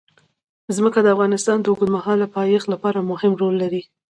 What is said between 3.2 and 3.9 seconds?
رول لري.